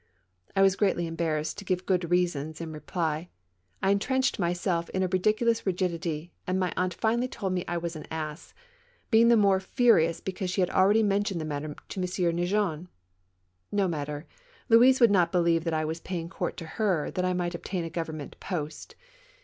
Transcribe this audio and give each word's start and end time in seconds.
I 0.55 0.63
was 0.63 0.75
greatly 0.75 1.05
embarrassed 1.05 1.59
to 1.59 1.63
give 1.63 1.85
good 1.85 2.09
reasons 2.09 2.59
in 2.59 2.73
reply; 2.73 3.29
I 3.83 3.91
entrenched 3.91 4.39
myself 4.39 4.89
in 4.89 5.03
a 5.03 5.07
ridiculous 5.07 5.63
rigidity, 5.63 6.33
and 6.47 6.59
my 6.59 6.73
aunt 6.75 6.95
finally 6.95 7.27
told 7.27 7.53
me 7.53 7.63
I 7.67 7.77
was 7.77 7.95
an 7.95 8.07
ass, 8.09 8.55
being 9.11 9.27
the 9.27 9.37
more 9.37 9.59
furious 9.59 10.19
because 10.19 10.49
she 10.49 10.61
had 10.61 10.71
already 10.71 11.03
mentioned 11.03 11.39
the 11.39 11.45
matter 11.45 11.75
to 11.89 11.99
M. 12.01 12.07
Neigeon. 12.35 12.87
No 13.71 13.87
matter! 13.87 14.25
Louise 14.69 14.99
would 14.99 15.11
not 15.11 15.31
believe 15.31 15.65
that 15.65 15.73
I 15.75 15.85
was 15.85 15.99
paying 15.99 16.29
court 16.29 16.57
to 16.57 16.65
her 16.81 17.11
that 17.11 17.23
I 17.23 17.33
might 17.33 17.53
obtain 17.53 17.83
a 17.83 17.89
Govern 17.91 18.17
ment 18.17 18.39
post. 18.39 18.95